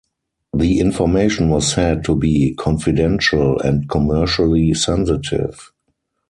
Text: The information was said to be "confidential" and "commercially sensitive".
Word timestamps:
The 0.51 0.79
information 0.79 1.49
was 1.51 1.71
said 1.71 2.03
to 2.05 2.15
be 2.15 2.55
"confidential" 2.55 3.59
and 3.59 3.87
"commercially 3.87 4.73
sensitive". 4.73 5.71